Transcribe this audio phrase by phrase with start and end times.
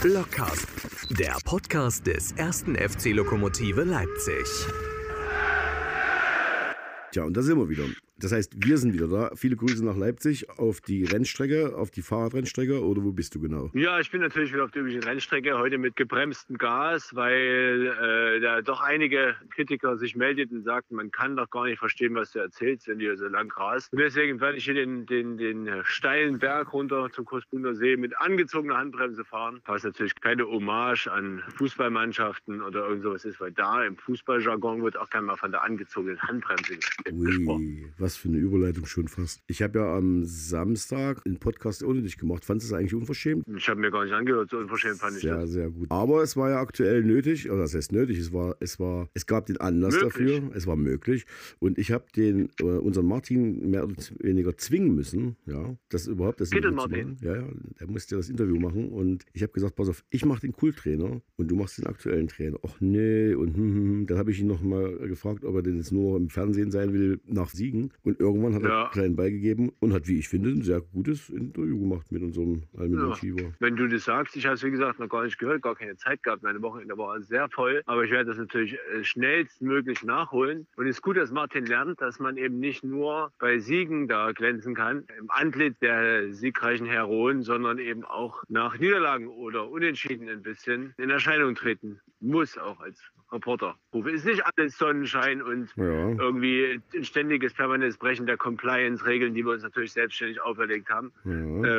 [0.00, 0.68] Blockcast,
[1.18, 4.46] der Podcast des ersten FC Lokomotive Leipzig.
[7.10, 7.84] Tja, und da sind wir wieder.
[8.20, 9.30] Das heißt, wir sind wieder da.
[9.36, 13.70] Viele Grüße nach Leipzig auf die Rennstrecke, auf die Fahrradrennstrecke oder wo bist du genau?
[13.74, 18.40] Ja, ich bin natürlich wieder auf der üblichen Rennstrecke, heute mit gebremstem Gas, weil äh,
[18.40, 22.32] da doch einige Kritiker sich meldeten und sagten, man kann doch gar nicht verstehen, was
[22.32, 23.92] du erzählst, wenn du so lang rast.
[23.92, 28.18] Und deswegen werde ich hier den, den, den steilen Berg runter zum Kostbunder See mit
[28.20, 33.84] angezogener Handbremse fahren, was natürlich keine Hommage an Fußballmannschaften oder irgend sowas ist, weil da
[33.84, 37.94] im Fußballjargon wird auch gerne mal von der angezogenen Handbremse gesprochen.
[38.08, 39.42] Was für eine Überleitung schon fast.
[39.48, 42.42] Ich habe ja am Samstag einen Podcast ohne dich gemacht.
[42.42, 43.44] Fandest du es eigentlich unverschämt?
[43.54, 45.50] Ich habe mir gar nicht angehört, so unverschämt fand ich Sehr, das.
[45.50, 45.90] sehr gut.
[45.90, 49.26] Aber es war ja aktuell nötig, oder das heißt nötig, es war, es war, es
[49.26, 50.12] gab den Anlass Möglich.
[50.14, 51.26] dafür, es war möglich.
[51.58, 56.40] Und ich habe den, äh, unseren Martin mehr oder weniger zwingen müssen, ja, das überhaupt
[56.40, 57.10] das Bitte, Martin.
[57.10, 57.18] machen.
[57.20, 57.48] Ja, ja,
[57.78, 61.20] der musste das Interview machen und ich habe gesagt, pass auf, ich mache den Cool-Trainer
[61.36, 62.56] und du machst den aktuellen Trainer.
[62.66, 64.06] Ach nee, und hm, hm, hm.
[64.06, 66.94] dann habe ich ihn noch mal gefragt, ob er denn jetzt nur im Fernsehen sein
[66.94, 67.92] will nach Siegen.
[68.04, 68.82] Und irgendwann hat er Ja.
[68.84, 72.62] einen kleinen beigegeben und hat, wie ich finde, ein sehr gutes Interview gemacht mit unserem
[72.76, 73.16] Almedin Ja.
[73.16, 73.52] Schieber.
[73.58, 75.96] Wenn du das sagst, ich habe es wie gesagt noch gar nicht gehört, gar keine
[75.96, 76.42] Zeit gehabt.
[76.42, 80.66] Meine Wochenende war sehr voll, aber ich werde das natürlich äh, schnellstmöglich nachholen.
[80.76, 84.32] Und es ist gut, dass Martin lernt, dass man eben nicht nur bei Siegen da
[84.32, 90.42] glänzen kann, im Antlitz der siegreichen Heroen, sondern eben auch nach Niederlagen oder Unentschieden ein
[90.42, 93.00] bisschen in Erscheinung treten muss, auch als
[93.32, 93.76] Reporter.
[93.92, 96.10] Ist nicht alles Sonnenschein und Ja.
[96.18, 101.30] irgendwie ein ständiges, permanentes Brechen der Compliance-Regeln, die wir uns natürlich selbstständig auferlegt haben Ja.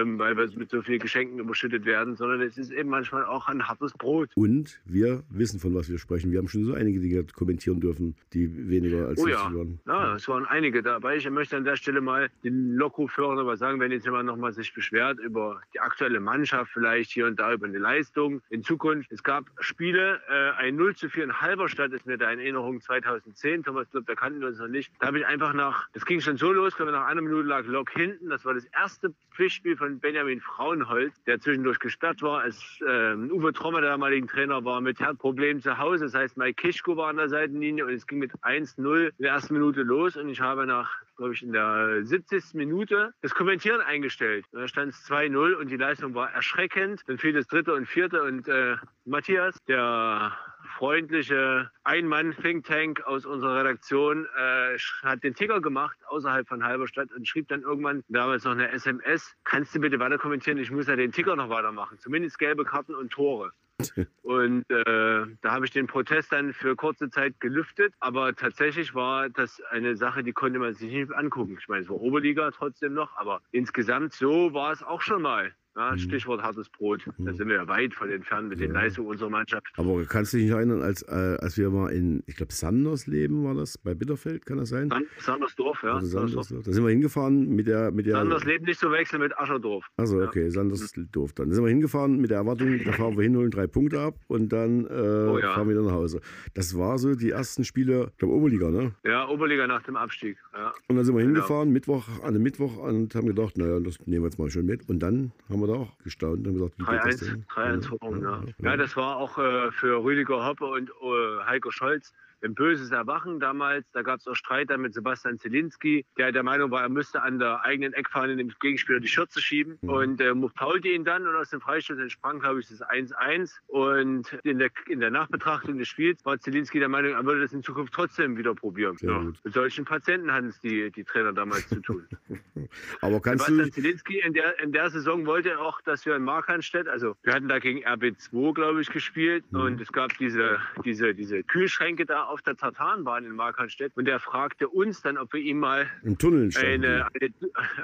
[0.01, 3.47] ähm, weil wir mit so vielen Geschenken überschüttet werden, sondern es ist eben manchmal auch
[3.47, 4.29] ein hartes Brot.
[4.35, 6.31] Und wir wissen, von was wir sprechen.
[6.31, 9.43] Wir haben schon so einige Dinge kommentieren dürfen, die weniger als Oh ja.
[9.53, 9.79] waren.
[9.87, 11.17] ja, es waren einige dabei.
[11.17, 14.37] Ich möchte an der Stelle mal den Lokführern noch was sagen, wenn jetzt jemand noch
[14.37, 18.63] mal sich beschwert über die aktuelle Mannschaft, vielleicht hier und da über eine Leistung in
[18.63, 19.11] Zukunft.
[19.11, 22.81] Es gab Spiele, äh, ein 0 zu 4 in Halberstadt ist mir da in Erinnerung
[22.81, 23.63] 2010.
[23.63, 24.91] Thomas Club, da kannten wir uns noch nicht.
[24.99, 27.47] Da habe ich einfach nach, das ging schon so los, glaube ich, nach einer Minute
[27.47, 28.29] lag Lok hinten.
[28.29, 33.53] Das war das erste Pflichtspiel von Benjamin Frauenholz, der zwischendurch gesperrt war, als ähm, Uwe
[33.53, 36.05] Trommer, der damalige Trainer, war mit Herzproblemen zu Hause.
[36.05, 39.31] Das heißt, Mike Kischko war an der Seitenlinie und es ging mit 1-0 in der
[39.31, 42.53] ersten Minute los und ich habe nach, glaube ich, in der 70.
[42.53, 44.45] Minute das Kommentieren eingestellt.
[44.51, 47.01] Da stand es 2-0 und die Leistung war erschreckend.
[47.07, 50.37] Dann fiel das dritte und vierte und äh, Matthias, der
[50.69, 57.47] freundliche Ein-Mann-Think-Tank aus unserer Redaktion äh, hat den Ticker gemacht außerhalb von Halberstadt und schrieb
[57.47, 59.35] dann irgendwann damals noch eine SMS.
[59.43, 60.57] Kannst du bitte weiter kommentieren?
[60.57, 61.99] Ich muss ja den Ticker noch weitermachen.
[61.99, 63.51] Zumindest gelbe Karten und Tore.
[64.23, 67.93] Und äh, da habe ich den Protest dann für kurze Zeit gelüftet.
[67.99, 71.57] Aber tatsächlich war das eine Sache, die konnte man sich nicht angucken.
[71.59, 75.53] Ich meine, es war Oberliga trotzdem noch, aber insgesamt so war es auch schon mal.
[75.79, 77.05] Ja, Stichwort hartes Brot.
[77.17, 79.65] Da sind wir ja weit von entfernt mit den Leistungen unserer Mannschaft.
[79.77, 83.45] Aber kannst du dich nicht erinnern, als, äh, als wir mal in, ich glaube, Sandersleben
[83.45, 84.89] war das, bei Bitterfeld, kann das sein?
[84.89, 85.95] San- Sandersdorf, ja.
[85.97, 86.47] Oder Sandersdorf.
[86.47, 86.63] Sandersdorf.
[86.65, 87.91] Da sind wir hingefahren mit der.
[87.91, 89.85] Mit der Sandersleben nicht zu wechseln mit Ascherdorf.
[89.95, 91.47] also okay, Sandersdorf dann.
[91.49, 94.15] Da sind wir hingefahren mit der Erwartung, da fahren wir hin, holen drei Punkte ab
[94.27, 94.89] und dann äh,
[95.29, 95.53] Oh ja.
[95.53, 96.19] fahren wir wieder nach Hause.
[96.55, 98.91] Das war so die ersten Spiele, ich glaube, Oberliga, ne?
[99.05, 100.37] Ja, Oberliga nach dem Abstieg.
[100.53, 100.73] Ja.
[100.89, 101.35] Und dann sind wir Genau.
[101.35, 104.65] hingefahren, Mittwoch, an dem Mittwoch und haben gedacht, naja, das nehmen wir jetzt mal schon
[104.65, 104.89] mit.
[104.89, 107.45] Und dann haben wir da auch gestaunt und gesagt, wie geht das 3-1 denn?
[107.45, 108.43] 3-1 Führung, ja.
[108.59, 112.13] Ja, das war auch äh, für Rüdiger Hoppe und äh, Heiko Scholz
[112.43, 113.85] ein böses Erwachen damals.
[113.91, 117.21] Da gab es auch Streit dann mit Sebastian Zielinski, der der Meinung war, er müsste
[117.21, 119.77] an der eigenen Eckfahne dem Gegenspieler die Schürze schieben.
[119.81, 123.55] Und äh, faulte ihn dann und aus dem Freistoß entsprang, glaube ich, das 1-1.
[123.67, 127.53] Und in der, in der Nachbetrachtung des Spiels war Zielinski der Meinung, er würde das
[127.53, 128.95] in Zukunft trotzdem wieder probieren.
[128.97, 129.39] Gut.
[129.43, 132.07] Mit solchen Patienten hatten es die, die Trainer damals zu tun.
[133.01, 136.15] Aber kannst du, Sebastian Zielinski in der, in der Saison wollte er auch, dass wir
[136.15, 139.59] in Markranstädt, also wir hatten da gegen RB2, glaube ich, gespielt Mhm.
[139.59, 144.19] und es gab diese, diese, diese Kühlschränke da auf der Tartanbahn in Markranstädt und der
[144.19, 147.31] fragte uns dann, ob wir ihm mal im Tunnel standen eine, eine,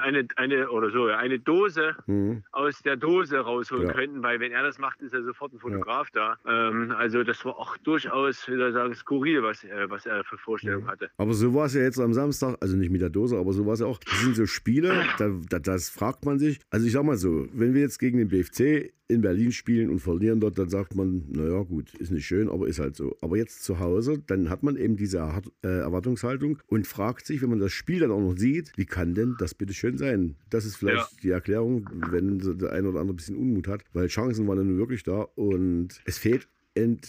[0.01, 2.43] eine, eine, oder so, ja, eine Dose Mhm.
[2.51, 3.93] aus der Dose rausholen Ja.
[3.93, 6.37] könnten, weil wenn er das macht, ist er sofort ein Fotograf da.
[6.47, 10.37] Ähm, also das war auch durchaus, soll ich sagen, skurril, was, er- was er für
[10.37, 11.09] Vorstellungen hatte.
[11.17, 13.65] Aber so war es ja jetzt am Samstag, also nicht mit der Dose, aber so
[13.65, 13.99] war es ja auch.
[13.99, 16.59] Das sind so Spiele, da, da, das fragt man sich.
[16.69, 19.99] Also ich sag mal so, wenn wir jetzt gegen den BFC in Berlin spielen und
[19.99, 23.15] verlieren dort, dann sagt man, naja gut, ist nicht schön, aber ist halt so.
[23.21, 25.19] Aber jetzt zu Hause, dann hat man eben diese
[25.63, 29.13] äh, Erwartungshaltung und fragt sich, wenn man das Spiel dann auch noch sieht, wie kann
[29.13, 30.35] denn das bitte schön sein?
[30.49, 31.17] Das ist vielleicht Ja.
[31.23, 34.77] die Erklärung, wenn der eine oder andere ein bisschen Unmut hat, weil Chancen waren dann
[34.77, 36.47] wirklich da und es fehlt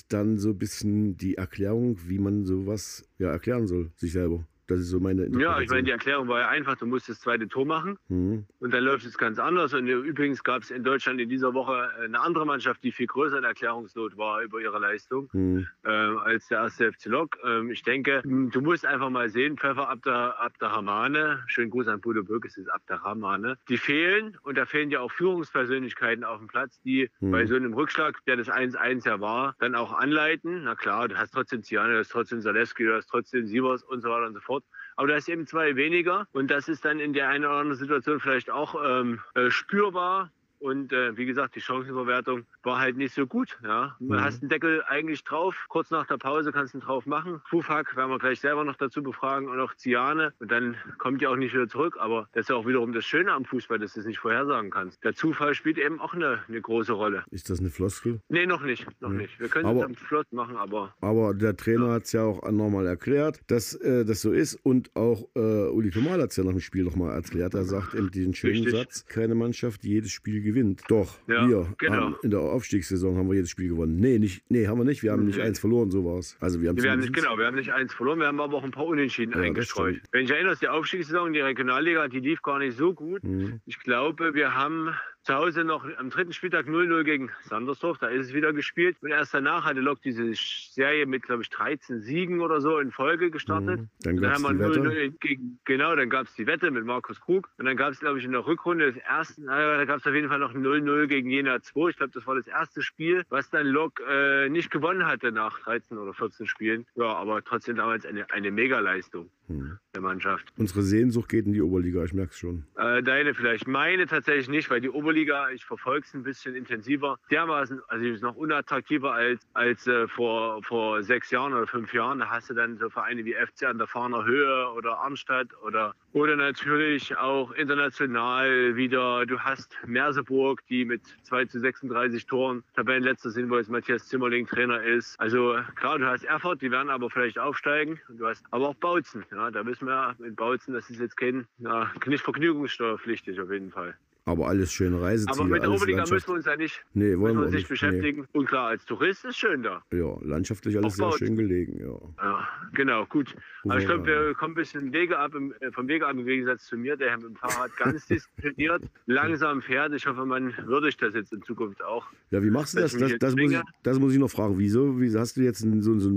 [0.09, 4.47] dann so ein bisschen die Erklärung, wie man sowas ja erklären soll, sich selber.
[4.69, 5.91] Das ist so meine Ja, ich meine, die.
[5.93, 8.47] Erklärung war ja einfach, du musst das zweite Tor machen Mhm.
[8.59, 9.73] und dann läuft es ganz anders.
[9.75, 13.39] Und übrigens gab es in Deutschland in dieser Woche eine andere Mannschaft, die viel größer
[13.39, 15.67] in Erklärungsnot war über ihre Leistung Mhm.
[15.85, 17.39] äh, als der erste FC Lok.
[17.45, 21.71] Ähm, ich denke, du musst einfach mal sehen, Pfeffer ab der, ab der Hamane, schönen
[21.71, 24.99] Gruß an Bodo Birk, es ist ab der Hamane, die fehlen und da fehlen ja
[25.01, 27.31] auch Führungspersönlichkeiten auf dem Platz, die Mhm.
[27.31, 30.65] bei so einem Rückschlag, der das 1-1 ja war, dann auch anleiten.
[30.65, 34.01] Na klar, du hast trotzdem Ziane, du hast trotzdem Zaleski, du hast trotzdem Sievers und
[34.03, 34.56] so weiter und so fort.
[34.97, 37.79] Aber du hast eben zwei weniger und das ist dann in der einen oder anderen
[37.79, 40.33] Situation vielleicht auch ähm, äh, spürbar.
[40.59, 43.59] Und äh, wie gesagt, die Chancenverwertung war halt nicht so gut.
[43.63, 43.97] Ja.
[44.01, 44.21] Du Mhm.
[44.21, 45.67] hast den Deckel eigentlich drauf.
[45.69, 47.41] Kurz nach der Pause kannst du ihn drauf machen.
[47.49, 50.33] Fufak werden wir gleich selber noch dazu befragen und auch Ziane.
[50.39, 51.97] Und dann kommt die auch nicht wieder zurück.
[51.99, 54.71] Aber das ist ja auch wiederum das Schöne am Fußball, dass du es nicht vorhersagen
[54.71, 55.03] kannst.
[55.05, 57.25] Der Zufall spielt eben auch eine, eine große Rolle.
[57.31, 58.21] Ist das eine Floskel?
[58.29, 58.87] Nee, noch nicht.
[59.01, 59.17] Noch Mhm.
[59.19, 59.39] nicht.
[59.41, 62.51] Wir können Aber- es am Flott machen, aber Aber der Trainer hat es ja auch
[62.51, 64.55] nochmal erklärt, dass äh, das so ist.
[64.63, 67.55] Und auch äh, Uli Tomal hat es ja nach dem Spiel nochmal erklärt.
[67.55, 68.73] Er sagt eben diesen schönen Richtig.
[68.75, 70.83] Satz, keine Mannschaft, die jedes Spiel gewinnt.
[70.89, 71.95] Doch, Ja, wir genau.
[71.97, 73.97] haben in der Aufstiegssaison haben wir jedes Spiel gewonnen.
[73.97, 75.03] Nee, nicht, nee haben wir nicht.
[75.03, 76.37] Wir haben nicht eins verloren, so war es.
[76.41, 78.57] Also wir haben Wir haben nicht, genau, wir haben nicht eins verloren, wir haben aber
[78.57, 80.01] auch ein paar Unentschieden Ja, eingestreut.
[80.13, 83.23] Wenn ich erinnere, die Aufstiegssaison, die Regionalliga, die lief gar nicht so gut.
[83.25, 83.61] Mhm.
[83.67, 84.95] Ich glaube, wir haben
[85.27, 88.97] zu Hause noch am dritten Spieltag 0-0 gegen Sandersdorf, da ist es wieder gespielt.
[89.01, 92.93] Und erst danach hatte Lok diese Serie mit, glaube ich, 13 Siegen oder so in
[92.93, 93.81] Folge gestartet.
[93.81, 93.89] Mhm.
[94.03, 94.81] Dann es haben die wir Wette.
[94.81, 97.49] 0-0 gegen, genau, dann gab es die Wette mit Markus Krug.
[97.59, 100.07] Und dann gab es, glaube ich, in der Rückrunde des ersten, äh, da gab es
[100.07, 101.91] auf jeden Fall noch ein 0-0 gegen Jena 2.
[101.91, 105.59] Ich glaube, das war das erste Spiel, was dann Lok äh, nicht gewonnen hatte nach
[105.61, 106.87] 13 oder 14 Spielen.
[106.95, 109.79] Ja, aber trotzdem damals eine, eine Megaleistung Mhm.
[109.95, 110.53] der Mannschaft.
[110.57, 112.65] Unsere Sehnsucht geht in die Oberliga, ich merke es schon.
[112.77, 115.16] Äh, deine vielleicht, meine tatsächlich nicht, weil die Oberliga,
[115.53, 120.07] ich verfolge es ein bisschen intensiver, dermaßen, also die ist noch unattraktiver als, als äh,
[120.09, 122.19] vor, vor sechs Jahren oder fünf Jahren.
[122.19, 125.95] Da hast du dann so Vereine wie FC an der Fahner Höhe oder Arnstadt oder,
[126.13, 133.31] oder natürlich auch international wieder, du hast Merseburg, die mit 2 zu 36 Toren Tabellenletzter
[133.31, 135.19] sind, wo jetzt Matthias Zimmerling Trainer ist.
[135.19, 138.01] Also klar, du hast Erfurt, die werden aber vielleicht aufsteigen.
[138.09, 139.25] Du hast aber auch Bautzen.
[139.31, 143.51] Ja, da wissen wir ja, mit Bautzen, das ist jetzt kein, ja, nicht vergnügungssteuerpflichtig auf
[143.51, 143.97] jeden Fall.
[144.29, 147.35] Aber alles schöne Reiseziele, Aber mit der Oberliga müssen wir uns ja nicht, Nee, wollen
[147.37, 148.27] wir wir uns nicht beschäftigen.
[148.33, 149.83] Und klar, als Tourist ist schön da.
[149.93, 150.01] Nee.
[150.01, 151.21] Ja, landschaftlich alles sehr Aufbaut.
[151.21, 151.97] schön gelegen, ja.
[152.25, 153.37] Ja, genau, gut.
[153.65, 156.67] Aber ich glaube, wir kommen ein bisschen Wege ab, äh, vom Wege ab im Gegensatz
[156.67, 159.93] zu mir, der mit dem Fahrrad ganz diszipliniert, langsam fährt.
[159.95, 162.05] Ich hoffe, man würdigt das jetzt in Zukunft auch.
[162.33, 162.97] Ja, wie machst du das?
[162.97, 164.59] Das, das, muss ich, das muss ich noch fragen.
[164.59, 164.99] Wieso?
[165.01, 166.11] Wieso hast du jetzt so, ein- so, so,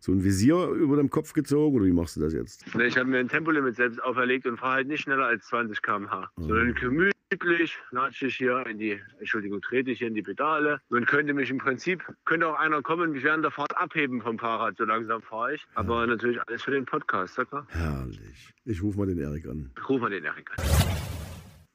[0.00, 2.64] so ein Visier über deinem Kopf gezogen oder wie machst du das jetzt?
[2.76, 6.28] Ich habe mir ein Tempolimit selbst auferlegt und fahre halt nicht schneller als 20 km/h,
[6.36, 6.42] Mhm.
[6.42, 7.11] sondern gemütlich
[7.90, 10.80] latsche ich hier in die, Entschuldigung, trete ich hier in die Pedale.
[10.88, 14.38] Man könnte mich im Prinzip, könnte auch einer kommen mich während der Fahrt abheben vom
[14.38, 15.66] Fahrrad, so langsam fahre ich.
[15.74, 17.66] Aber natürlich alles für den Podcast, ja klar.
[17.70, 18.52] Herrlich.
[18.64, 19.70] Ich rufe mal den Erik an.
[19.88, 20.64] Ruf mal den Erik an.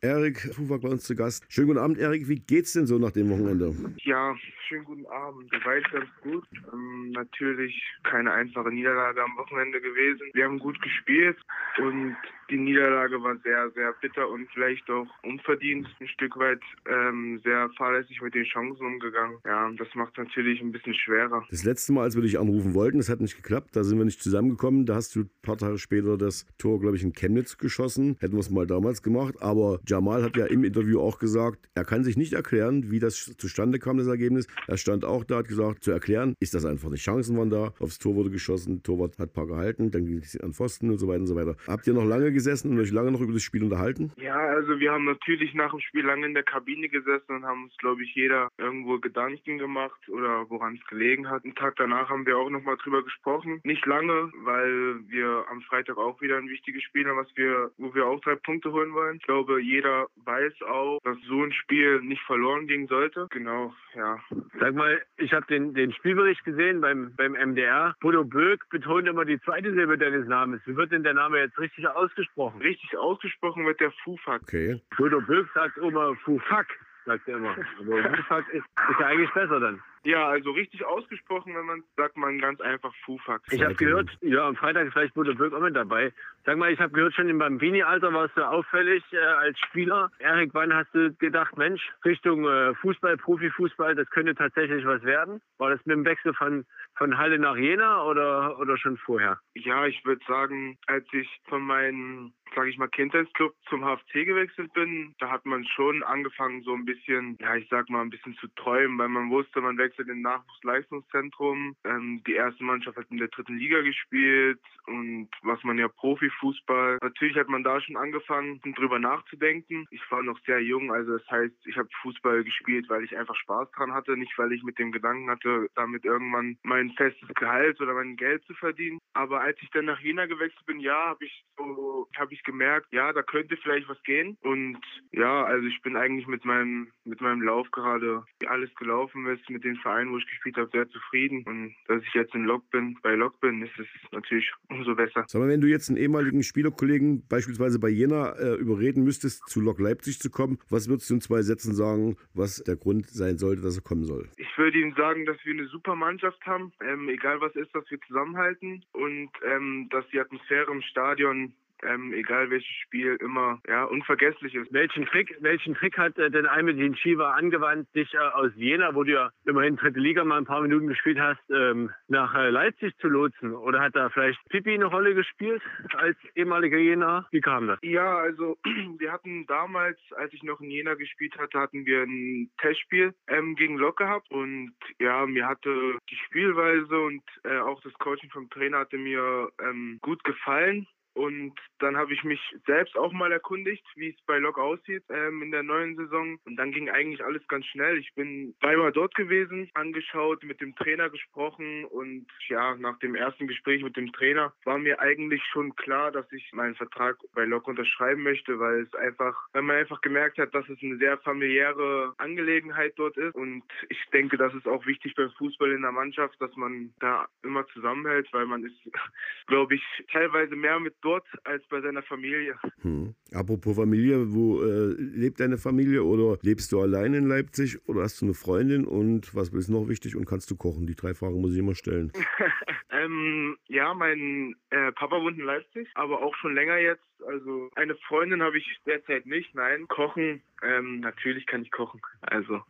[0.02, 1.44] Erik Fufer bei uns zu Gast.
[1.50, 2.28] Schönen guten Abend, Erik.
[2.28, 3.74] Wie geht's denn so nach dem Wochenende?
[4.04, 4.36] Ja,
[4.68, 5.50] schönen guten Abend.
[5.52, 6.48] Soweit ganz gut.
[6.72, 10.30] Ähm, natürlich keine einfache Niederlage am Wochenende gewesen.
[10.34, 11.38] Wir haben gut gespielt
[11.80, 12.16] und
[12.50, 15.88] die Niederlage war sehr, sehr bitter und vielleicht auch unverdient.
[16.00, 19.38] Ein Stück weit ähm, sehr fahrlässig mit den Chancen umgegangen.
[19.46, 21.44] Ja, das macht natürlich ein bisschen schwerer.
[21.50, 23.76] Das letzte Mal, als wir dich anrufen wollten, das hat nicht geklappt.
[23.76, 24.86] Da sind wir nicht zusammengekommen.
[24.86, 28.18] Da hast du ein paar Tage später das Tor, glaube ich, in Chemnitz geschossen.
[28.20, 29.36] Hätten wir es mal damals gemacht.
[29.42, 33.36] Aber Jamal hat ja im Interview auch gesagt, er kann sich nicht erklären, wie das
[33.38, 34.48] zustande kam, das Ergebnis.
[34.68, 37.04] Er stand auch da, hat gesagt, zu erklären, ist das einfach nicht.
[37.04, 40.40] Chancen waren da, aufs Tor wurde geschossen, Torwart hat ein paar gehalten, dann ging es
[40.40, 41.56] an Pfosten und so weiter und so weiter.
[41.68, 44.12] Habt ihr noch lange gesessen und euch lange noch über das Spiel unterhalten?
[44.18, 47.64] Ja, also wir haben natürlich nach dem Spiel lange in der Kabine gesessen und haben
[47.64, 51.44] uns, glaube ich, jeder irgendwo Gedanken gemacht oder woran es gelegen hat.
[51.44, 53.60] Einen Tag danach haben wir auch nochmal drüber gesprochen.
[53.64, 57.94] Nicht lange, weil wir am Freitag auch wieder ein wichtiges Spiel haben, was wir, wo
[57.96, 59.18] wir auch drei Punkte holen wollen.
[59.18, 63.28] Ich glaube, jeder weiß auch, dass so ein Spiel nicht verloren gehen sollte.
[63.32, 64.20] Genau, ja.
[64.60, 67.96] Sag mal, ich habe den, den Spielbericht gesehen beim, beim MDR.
[68.00, 70.62] Bodo Böck betont immer die zweite Silbe deines Namens.
[70.66, 72.27] Wie wird denn der Name jetzt richtig ausgesprochen?
[72.36, 74.44] Richtig ausgesprochen wird der Fufak.
[74.44, 74.82] Okay.
[74.98, 76.68] Bodo Böck sagt immer Fufak,
[77.06, 77.56] sagt er immer.
[77.80, 79.82] Aber Fufak ist, ist ja eigentlich besser dann.
[80.04, 83.42] Ja, also richtig ausgesprochen, wenn man sagt man ganz einfach Fufak.
[83.52, 86.14] Ich habe gehört, ja, am Freitag ist vielleicht Bodo Böck auch mit dabei.
[86.48, 90.10] Sag mal, ich habe gehört, schon im Bambini-Alter warst du auffällig äh, als Spieler.
[90.20, 95.42] Erik, wann hast du gedacht, Mensch, Richtung äh, Fußball, Profifußball, das könnte tatsächlich was werden?
[95.58, 99.38] War das mit dem Wechsel von, von Halle nach Jena oder, oder schon vorher?
[99.56, 104.72] Ja, ich würde sagen, als ich von meinem, sage ich mal, Kindheitsclub zum HFC gewechselt
[104.72, 108.38] bin, da hat man schon angefangen, so ein bisschen, ja, ich sag mal, ein bisschen
[108.38, 111.76] zu träumen, weil man wusste, man wechselt in Nachwuchsleistungszentrum.
[111.84, 115.90] Ähm, die erste Mannschaft hat in der dritten Liga gespielt und was man ja
[116.38, 116.98] Profifußball.
[117.02, 119.86] Natürlich hat man da schon angefangen, drüber nachzudenken.
[119.92, 123.36] Ich war noch sehr jung, also das heißt, ich habe Fußball gespielt, weil ich einfach
[123.36, 127.80] Spaß dran hatte, nicht weil ich mit dem Gedanken hatte, damit irgendwann mein festes Gehalt
[127.82, 129.00] oder mein Geld zu verdienen.
[129.14, 132.88] Aber als ich dann nach Jena gewechselt bin, ja, habe ich so, habe ich gemerkt,
[132.92, 134.38] ja, da könnte vielleicht was gehen.
[134.42, 134.80] Und
[135.12, 139.50] ja, also ich bin eigentlich mit meinem, mit meinem Lauf gerade, wie alles gelaufen ist,
[139.50, 141.44] mit den Vereinen, wo ich gespielt habe, sehr zufrieden.
[141.46, 145.26] Und dass ich jetzt in Lok bin, bei Lok bin, ist es natürlich umso besser.
[145.28, 149.62] Sag mal, wenn du jetzt einen ehemaligen Spielerkollegen beispielsweise bei Jena äh, überreden müsstest, zu
[149.62, 153.38] Lok Leipzig zu kommen, was würdest du in zwei Sätzen sagen, was der Grund sein
[153.38, 154.30] sollte, dass er kommen soll?
[154.38, 157.90] Ich würde ihm sagen, dass wir eine super Mannschaft haben, ähm, egal was ist, dass
[157.90, 161.54] wir zusammenhalten und ähm, dass die Atmosphäre im Stadion
[161.84, 164.72] ähm, egal welches Spiel, immer ja, unvergesslich ist.
[164.74, 169.04] Welchen Trick, welchen Trick hat äh, denn Almedin Shiva angewandt, dich äh, aus Jena, wo
[169.04, 172.96] du ja immerhin dritte Liga mal ein paar Minuten gespielt hast, ähm, nach äh, Leipzig
[172.98, 173.54] zu lotsen?
[173.54, 175.62] Oder hat da vielleicht Pippi eine Rolle gespielt
[175.96, 177.28] als ehemaliger Jena?
[177.32, 177.80] Wie kam das?
[177.82, 178.58] Ja, also
[178.98, 183.56] wir hatten damals, als ich noch in Jena gespielt hatte, hatten wir ein Testspiel ähm,
[183.56, 188.50] gegen Lok gehabt und ja, mir hatte die Spielweise und äh, auch das Coaching vom
[188.50, 190.88] Trainer hatte mir ähm, gut gefallen.
[191.18, 195.42] Und dann habe ich mich selbst auch mal erkundigt, wie es bei Lok aussieht ähm,
[195.42, 196.40] in der neuen Saison.
[196.46, 197.98] Und dann ging eigentlich alles ganz schnell.
[197.98, 201.86] Ich bin zweimal dort gewesen, angeschaut, mit dem Trainer gesprochen.
[201.86, 206.32] Und ja, nach dem ersten Gespräch mit dem Trainer war mir eigentlich schon klar, dass
[206.32, 210.54] ich meinen Vertrag bei Lok unterschreiben möchte, weil es einfach, weil man einfach gemerkt hat,
[210.54, 213.34] dass es eine sehr familiäre Angelegenheit dort ist.
[213.34, 217.28] Und ich denke, das ist auch wichtig beim Fußball in der Mannschaft, dass man da
[217.42, 218.80] immer zusammenhält, weil man ist,
[219.48, 222.56] glaube ich, teilweise mehr mit dort als bei seiner Familie.
[222.82, 223.16] Hm.
[223.34, 228.22] Apropos Familie, wo äh, lebt deine Familie oder lebst du allein in Leipzig oder hast
[228.22, 230.86] du eine Freundin und was ist noch wichtig und kannst du kochen?
[230.86, 232.12] Die drei Fragen muss ich immer stellen.
[232.92, 237.07] ähm, ja, mein äh, Papa wohnt in Leipzig, aber auch schon länger jetzt.
[237.26, 239.54] Also eine Freundin habe ich derzeit nicht.
[239.56, 242.02] Nein, kochen, ähm, natürlich kann ich kochen.
[242.22, 242.62] Also.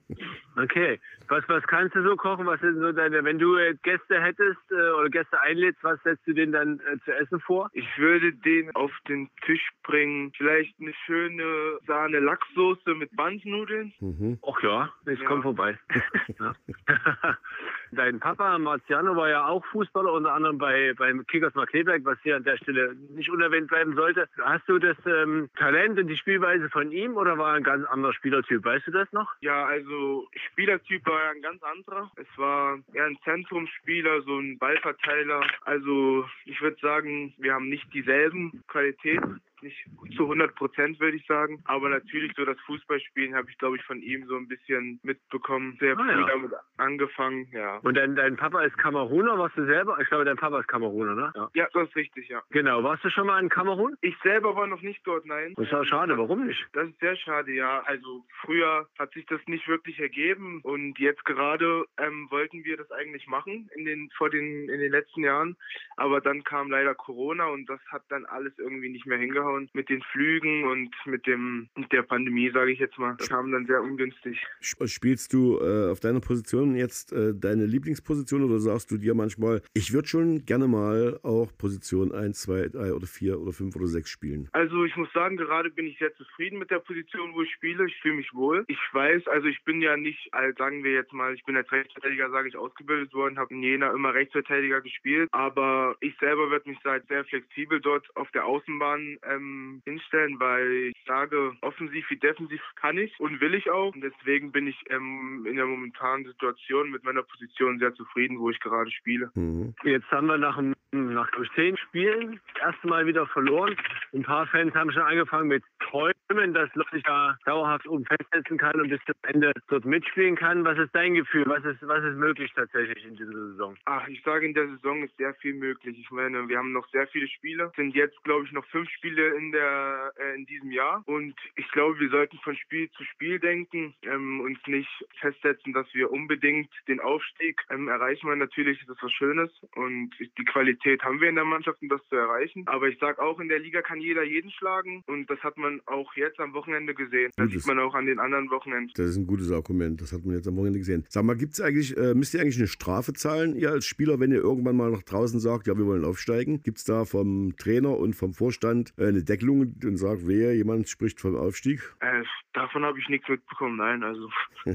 [0.57, 0.99] okay.
[1.27, 2.45] Was, was kannst du so kochen?
[2.45, 6.27] Was sind so deine, wenn du jetzt Gäste hättest äh, oder Gäste einlädst, was setzt
[6.27, 7.69] du denen dann äh, zu essen vor?
[7.73, 10.31] Ich würde den auf den Tisch bringen.
[10.37, 13.93] Vielleicht eine schöne Sahne Lachssoße mit Bandnudeln.
[13.99, 14.39] Mhm.
[14.47, 15.27] Ach ja, ich ja.
[15.27, 15.79] komme vorbei.
[17.91, 22.35] Dein Papa Marciano war ja auch Fußballer, unter anderem bei beim Kickers Markleberg, was hier
[22.35, 24.27] an der Stelle nicht unerwähnt bleiben sollte.
[24.41, 27.85] Hast du das ähm, Talent und die Spielweise von ihm oder war er ein ganz
[27.87, 28.63] anderer Spielertyp?
[28.63, 29.29] Weißt du das noch?
[29.41, 32.11] Ja, also Spielertyp war ein ganz anderer.
[32.15, 35.41] Es war eher ein Zentrumsspieler, so ein Ballverteiler.
[35.63, 39.77] Also ich würde sagen, wir haben nicht dieselben Qualitäten nicht
[40.15, 41.61] zu 100 Prozent, würde ich sagen.
[41.65, 45.77] Aber natürlich so das Fußballspielen habe ich, glaube ich, von ihm so ein bisschen mitbekommen.
[45.79, 46.27] Sehr früh ah, ja.
[46.27, 47.77] damit angefangen, ja.
[47.77, 49.97] Und dein, dein Papa ist Kameruner, warst du selber?
[50.01, 51.31] Ich glaube, dein Papa ist Kameruner, ne?
[51.35, 51.49] Ja.
[51.53, 52.41] ja, das ist richtig, ja.
[52.49, 52.83] Genau.
[52.83, 53.95] Warst du schon mal in Kamerun?
[54.01, 55.53] Ich selber war noch nicht dort, nein.
[55.55, 56.65] Das ist ja schade, warum nicht?
[56.73, 57.81] Das ist sehr schade, ja.
[57.81, 62.91] Also früher hat sich das nicht wirklich ergeben und jetzt gerade ähm, wollten wir das
[62.91, 65.55] eigentlich machen in den vor den in den letzten Jahren,
[65.97, 69.69] aber dann kam leider Corona und das hat dann alles irgendwie nicht mehr hingehauen hingehauen
[69.73, 73.15] mit den Flügen und mit dem mit der Pandemie, sage ich jetzt mal.
[73.17, 74.41] Das kam dann sehr ungünstig.
[74.59, 79.61] Spielst du äh, auf deiner Position jetzt äh, deine Lieblingsposition oder sagst du dir manchmal,
[79.73, 83.87] ich würde schon gerne mal auch Position 1, 2, 3 oder 4 oder 5 oder
[83.87, 84.49] 6 spielen?
[84.51, 87.85] Also ich muss sagen, gerade bin ich sehr zufrieden mit der Position, wo ich spiele.
[87.85, 88.63] Ich fühle mich wohl.
[88.67, 91.71] Ich weiß, also ich bin ja nicht, als sagen wir jetzt mal, ich bin als
[91.71, 96.69] Rechtsverteidiger, sage ich, ausgebildet worden, habe in Jena immer Rechtsverteidiger gespielt, aber ich selber werde
[96.69, 102.09] mich seit sehr flexibel dort auf der Außenbahn ähm, ähm, hinstellen, weil ich sage, offensiv
[102.09, 103.93] wie defensiv kann ich und will ich auch.
[103.93, 108.49] Und deswegen bin ich ähm, in der momentanen Situation mit meiner Position sehr zufrieden, wo
[108.49, 109.31] ich gerade spiele.
[109.35, 109.73] Mhm.
[109.83, 113.75] Jetzt haben wir nach, nach zehn Spielen das erste Mal wieder verloren.
[114.13, 118.57] Ein paar Fans haben schon angefangen mit Träumen, dass Leute sich da dauerhaft oben festsetzen
[118.57, 120.65] kann und bis zum Ende dort mitspielen kann.
[120.65, 121.45] Was ist dein Gefühl?
[121.47, 123.77] Was ist, was ist möglich tatsächlich in dieser Saison?
[123.85, 125.97] Ach, ich sage, in der Saison ist sehr viel möglich.
[125.97, 127.65] Ich meine, wir haben noch sehr viele Spiele.
[127.65, 131.03] Es sind jetzt, glaube ich, noch fünf Spiele in der äh, in diesem Jahr.
[131.05, 135.87] Und ich glaube, wir sollten von Spiel zu Spiel denken, ähm, uns nicht festsetzen, dass
[135.93, 138.39] wir unbedingt den Aufstieg ähm, erreichen wollen.
[138.39, 141.89] Natürlich ist das was Schönes und die Qualität Qualität haben wir in der Mannschaft, um
[141.89, 142.63] das zu erreichen.
[142.67, 145.81] Aber ich sage auch, in der Liga kann jeder jeden schlagen und das hat man
[145.85, 147.31] auch jetzt am Wochenende gesehen.
[147.35, 147.63] Das Gutes.
[147.63, 148.91] sieht man auch an den anderen Wochenenden.
[148.95, 150.01] Das ist ein gutes Argument.
[150.01, 151.05] Das hat man jetzt am Wochenende gesehen.
[151.09, 154.31] Sag mal, gibt's eigentlich, äh, müsst ihr eigentlich eine Strafe zahlen, ihr als Spieler, wenn
[154.31, 156.61] ihr irgendwann mal nach draußen sagt, ja, wir wollen aufsteigen?
[156.63, 160.89] Gibt es da vom Trainer und vom Vorstand äh, eine Deckelung und sagt, wer jemand
[160.89, 161.81] spricht vom Aufstieg?
[161.99, 162.23] Äh,
[162.53, 164.03] davon habe ich nichts mitbekommen, nein.
[164.03, 164.29] Also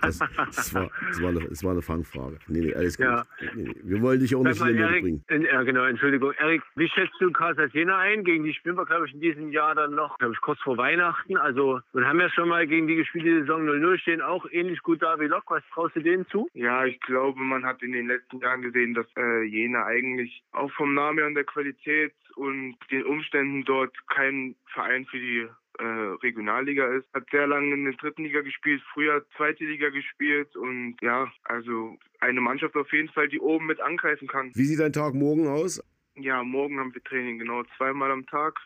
[0.00, 2.38] Das, das, war, das, war, eine, das war eine Fangfrage.
[2.46, 3.06] Nee, nee, alles gut.
[3.06, 3.26] Ja.
[3.54, 3.74] Nee, nee.
[3.82, 5.24] Wir wollen dich auch nicht in den bringen.
[5.30, 6.32] Ja, genau, Entschuldigung.
[6.32, 8.24] Erik, wie schätzt du Casa Jena ein?
[8.24, 10.76] Gegen die spielen wir, glaube ich, in diesem Jahr dann noch, glaube ich, kurz vor
[10.76, 11.36] Weihnachten.
[11.36, 14.80] Also, wir haben ja schon mal gegen die gespielt, die Saison 0-0 stehen auch ähnlich
[14.82, 15.44] gut da wie Lok.
[15.48, 16.48] Was traust du denen zu?
[16.54, 20.70] ja, ich glaube, man hat in den letzten Jahren gesehen, dass äh, Jena eigentlich auch
[20.72, 25.84] vom Namen her und der Qualität und den Umständen dort kein Verein für die äh,
[26.22, 27.06] Regionalliga ist.
[27.14, 31.98] Hat sehr lange in der dritten Liga gespielt, früher zweite Liga gespielt und ja, also
[32.20, 34.50] eine Mannschaft auf jeden Fall, die oben mit angreifen kann.
[34.54, 35.82] Wie sieht dein Tag morgen aus?
[36.16, 38.58] Ja, morgen haben wir Training, genau, zweimal am Tag,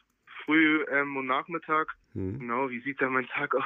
[0.44, 1.88] früh ähm, und Nachmittag.
[2.14, 2.38] Hm.
[2.40, 3.64] Genau, wie sieht da mein Tag aus?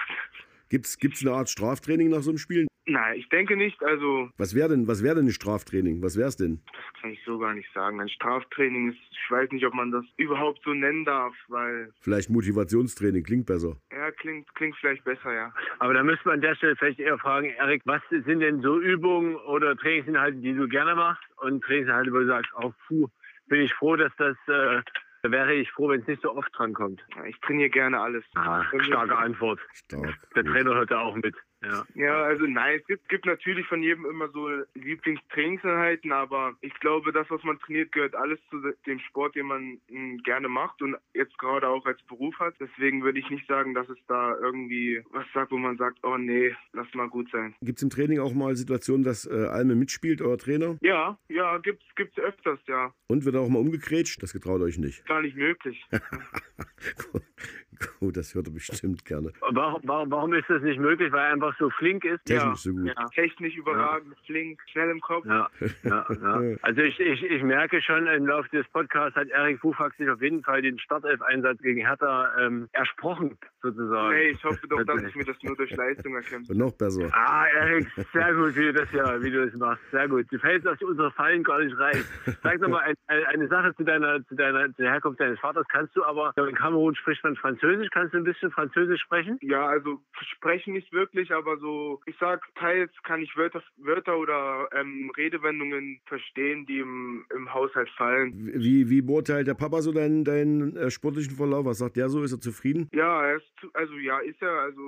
[0.68, 2.66] Gibt's, gibt's eine Art Straftraining nach so einem Spiel?
[2.88, 6.02] Nein, ich denke nicht, also Was wäre denn, was wäre denn ein Straftraining?
[6.02, 6.61] Was wär's denn?
[6.66, 8.00] das kann ich so gar nicht sagen.
[8.00, 12.30] Ein Straftraining ist, ich weiß nicht, ob man das überhaupt so nennen darf, weil, Vielleicht
[12.30, 13.76] Motivationstraining, klingt besser.
[13.90, 15.52] ja, klingt, klingt vielleicht besser, ja.
[15.80, 18.78] Aber da müsste man an der Stelle vielleicht eher fragen, Erik, was sind denn so
[18.80, 23.08] Übungen oder Trainingsinhalte, die du gerne machst und Trainingsinhalte, wo du sagst, oh, puh,
[23.49, 24.80] bin ich froh, dass das, äh,
[25.26, 27.02] da wäre ich froh, wenn es nicht so oft drankommt.
[27.16, 28.25] Ja, Ich trainiere gerne alles.
[28.37, 29.59] Ah, starke Antwort.
[29.73, 30.14] Stark.
[30.35, 31.35] Der Trainer hört da auch mit.
[31.62, 31.84] Ja.
[31.94, 37.12] Ja, also nein, es gibt, gibt natürlich von jedem immer so Lieblingstrainingseinheiten, aber ich glaube,
[37.12, 40.96] das, was man trainiert, gehört alles zu dem Sport, den man mh, gerne macht und
[41.14, 42.54] jetzt gerade auch als Beruf hat.
[42.60, 46.16] Deswegen würde ich nicht sagen, dass es da irgendwie was sagt, wo man sagt, oh
[46.16, 47.54] nee, lass mal gut sein.
[47.62, 50.76] Gibt's im Training auch mal Situationen, dass äh, Alme mitspielt, euer Trainer?
[50.82, 52.92] Ja, ja, gibt's, gibt's öfters, ja.
[53.08, 54.22] Und wird auch mal umgekrätscht?
[54.22, 55.06] Das getraut euch nicht.
[55.06, 55.84] Gar nicht möglich.
[58.00, 59.33] Gut, das hört er bestimmt gerne.
[59.40, 61.12] Warum, warum, warum ist das nicht möglich?
[61.12, 62.25] Weil er einfach so flink ist?
[62.25, 62.87] Technisch so gut.
[62.87, 65.26] Ja, technisch überragend, flink, schnell im Kopf.
[65.26, 65.49] Ja,
[65.83, 66.56] ja, ja.
[66.62, 70.21] Also ich, ich, ich merke schon, im Laufe des Podcasts hat Erik Buchwachs sich auf
[70.21, 74.14] jeden Fall den Startelf-Einsatz gegen Hertha ähm, ersprochen, sozusagen.
[74.14, 76.52] Hey, ich hoffe doch, dass ich mir das nur durch Leistung erkämpfe.
[76.52, 77.09] Und noch besser.
[77.12, 79.83] Ah, Erik, sehr gut, wie du das ja, wie du das machst.
[79.90, 80.26] Sehr gut.
[80.30, 82.02] Du fällst aus unsere Fallen gar nicht rein.
[82.42, 85.38] Sag doch mal ein, ein, eine Sache zu deiner, zu deiner, zu der Herkunft deines
[85.40, 85.66] Vaters.
[85.68, 87.65] Kannst du aber, in Kamerun spricht man Französisch.
[87.92, 89.38] Kannst du ein bisschen Französisch sprechen?
[89.42, 94.68] Ja, also sprechen nicht wirklich, aber so, ich sag, teils kann ich Wörter, Wörter oder
[94.73, 98.33] ähm, Redewendungen verstehen, die im, im Haushalt fallen.
[98.55, 101.64] Wie, wie beurteilt der Papa so deinen, deinen äh, sportlichen Verlauf?
[101.64, 102.22] Was sagt der so?
[102.22, 102.88] Ist er zufrieden?
[102.92, 104.83] Ja, er ist, zu, also ja, ist er, also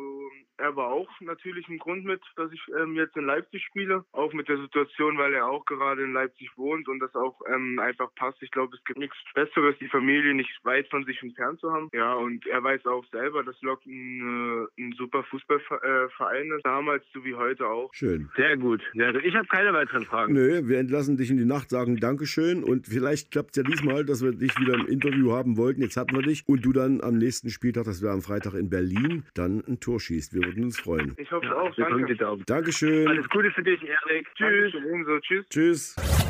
[0.58, 4.32] er war auch natürlich ein Grund mit, dass ich ähm, jetzt in Leipzig spiele, auch
[4.32, 8.12] mit der Situation, weil er auch gerade in Leipzig wohnt und das auch ähm, einfach
[8.16, 8.42] passt.
[8.42, 11.88] Ich glaube, es gibt nichts Besseres, die Familie nicht weit von sich entfernt zu haben.
[11.92, 17.02] Ja, und er weiß auch selber, dass Lok ein, äh, ein super Fußballverein ist, damals
[17.12, 17.92] so wie heute auch.
[17.92, 18.30] Schön.
[18.36, 18.68] Sehr gut.
[18.68, 18.82] Gut.
[19.24, 20.34] Ich habe keine weiteren Fragen.
[20.34, 24.04] Nö, wir entlassen dich in die Nacht, sagen Dankeschön und vielleicht klappt es ja diesmal,
[24.04, 25.80] dass wir dich wieder im Interview haben wollten.
[25.80, 28.68] Jetzt hatten wir dich und du dann am nächsten Spieltag, das wäre am Freitag in
[28.68, 30.34] Berlin, dann ein Tor schießt.
[30.34, 31.14] Wir würden uns freuen.
[31.16, 32.44] Ich hoffe auch, Wir drücken die danke.
[32.44, 33.08] Dankeschön.
[33.08, 34.26] Alles Gute für dich, Erik.
[34.34, 34.74] Tschüss.
[35.22, 35.48] Tschüss.
[35.48, 36.27] Tschüss.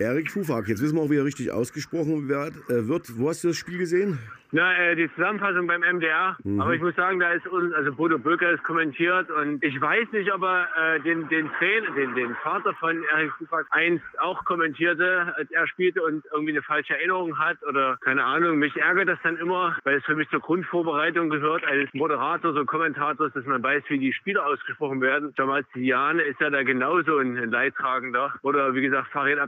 [0.00, 2.54] Erik Fufak, jetzt wissen wir auch, wie er richtig ausgesprochen wird.
[2.70, 3.18] Äh, wird.
[3.18, 4.18] Wo hast du das Spiel gesehen?
[4.52, 6.36] Na, äh, die Zusammenfassung beim MDR.
[6.42, 6.60] Mhm.
[6.60, 10.10] Aber ich muss sagen, da ist uns, also Bodo Böker ist kommentiert und ich weiß
[10.12, 14.44] nicht, ob er äh, den, den Trainer, den, den Vater von Erik Fufak einst auch
[14.44, 18.58] kommentierte, als er spielte und irgendwie eine falsche Erinnerung hat oder keine Ahnung.
[18.58, 22.64] Mich ärgert das dann immer, weil es für mich zur Grundvorbereitung gehört, eines Moderators oder
[22.64, 25.32] Kommentators, dass man weiß, wie die Spiele ausgesprochen werden.
[25.36, 28.34] Damals Diane ist ja da genauso ein Leidtragender.
[28.42, 29.38] Oder wie gesagt, Farid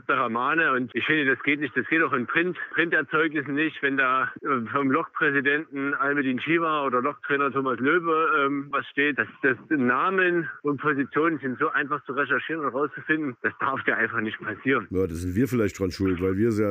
[0.43, 0.71] Abderrahmane.
[0.73, 1.75] Und ich finde, das geht nicht.
[1.75, 7.01] Das geht auch in Print, Printerzeugnissen nicht, wenn da äh, vom Lokpräsidenten Almedin Shiva oder
[7.01, 9.17] Loktrainer Thomas Löwe ähm, was steht.
[9.17, 13.35] Das, das Namen und Positionen sind so einfach zu recherchieren und rauszufinden.
[13.41, 14.87] Das darf ja einfach nicht passieren.
[14.89, 16.67] Ja, das sind wir vielleicht dran schuld, weil wir es ja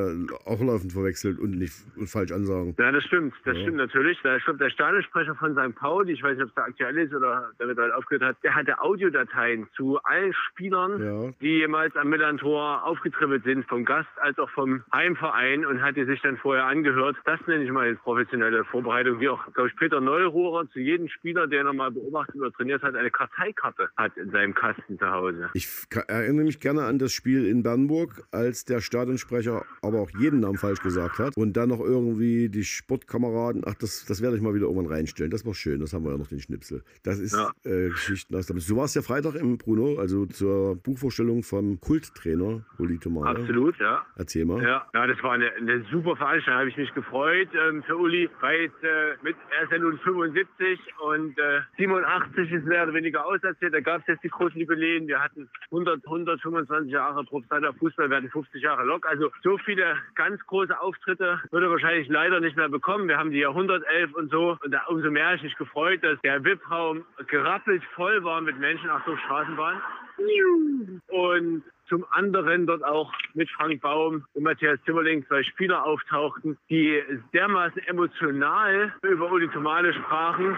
[0.47, 2.75] auch laufend verwechselt und nicht und falsch ansagen.
[2.79, 3.35] Ja, das stimmt.
[3.45, 3.63] Das Ja.
[3.63, 4.19] stimmt natürlich.
[4.23, 5.75] Da stimmt der Stadionsprecher von St.
[5.77, 8.55] Pauli, ich weiß nicht, ob es da aktuell ist oder damit halt aufgehört hat, der
[8.55, 11.33] hatte Audiodateien zu allen Spielern, Ja.
[11.41, 16.21] die jemals am Millantor aufgetribbelt sind, vom Gast als auch vom Heimverein und hatte sich
[16.23, 17.17] dann vorher angehört.
[17.25, 21.09] Das nenne ich mal den professionelle Vorbereitung, wie auch, glaube ich, Peter Neururer zu jedem
[21.09, 25.11] Spieler, den er mal beobachtet oder trainiert hat, eine Karteikarte hat in seinem Kasten zu
[25.11, 25.51] Hause.
[25.55, 25.69] Ich
[26.09, 30.59] erinnere mich gerne an das Spiel in Bernburg, als der Stadionsprecher aber auch jeden Namen
[30.59, 34.55] falsch gesagt hat und dann noch irgendwie die Sportkameraden, ach, das, das werde ich mal
[34.55, 35.31] wieder irgendwann reinstellen.
[35.31, 36.83] Das war schön, das haben wir ja noch den Schnipsel.
[37.03, 37.53] Das ist ja.
[37.65, 38.69] äh, Geschichten aus damit.
[38.69, 43.41] Du warst ja Freitag im Bruno, also zur Buchvorstellung vom Kulttrainer Uli Tomane.
[43.53, 44.07] Absolut, ja.
[44.17, 44.63] Erzähl mal.
[44.63, 48.31] Ja, ja das war eine, eine super Veranstaltung, habe ich mich gefreut ähm, für Uli,
[48.41, 53.27] weil äh, mit, er ist ja nun 75 und äh, 87 ist mehr oder weniger
[53.27, 53.75] auserzählt.
[53.75, 55.07] Da gab es jetzt die großen Jubiläen.
[55.07, 59.07] Wir hatten 100, 125 Jahre professioneller Fußball, wir hatten 50 Jahre Lok.
[59.07, 63.09] Also so viele ganz große Auftritte würde er wahrscheinlich leider nicht mehr bekommen.
[63.09, 64.57] Wir haben die Jahrhundertelf und so.
[64.65, 68.59] Und da umso mehr habe ich mich gefreut, dass der VIP-Raum gerappelt voll war mit
[68.59, 69.81] Menschen, auch so Straßenbahn.
[71.09, 71.63] Und
[71.93, 77.03] zum anderen dort auch mit Frank Baum und Matthias Zimmerling zwei Spieler auftauchten, die
[77.35, 80.57] dermaßen emotional über Uli Tomale sprachen.